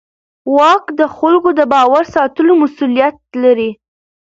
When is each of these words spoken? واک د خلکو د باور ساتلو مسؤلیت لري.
واک 0.55 0.83
د 0.99 1.01
خلکو 1.17 1.49
د 1.59 1.61
باور 1.73 2.03
ساتلو 2.15 2.51
مسؤلیت 2.63 3.17
لري. 3.43 3.71